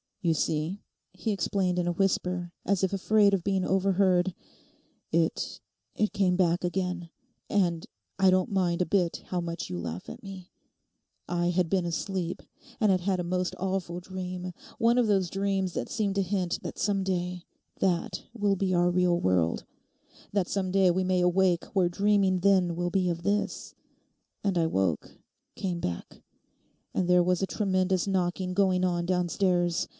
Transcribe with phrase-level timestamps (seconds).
[0.23, 0.79] 'You see,'
[1.13, 4.35] he explained in a whisper, as if afraid of being overheard,
[5.11, 7.09] 'it—it came back again,
[7.49, 10.51] and—I don't mind a bit how much you laugh at me!
[11.27, 12.43] I had been asleep,
[12.79, 16.61] and had had a most awful dream, one of those dreams that seem to hint
[16.61, 17.45] that some day
[17.79, 19.65] that will be our real world,
[20.33, 23.73] that some day we may awake where dreaming then will be of this;
[24.43, 29.87] and I woke—came back—and there was a tremendous knocking going on downstairs.